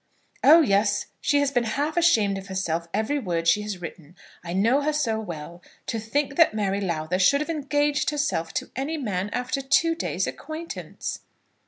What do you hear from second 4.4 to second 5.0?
I know her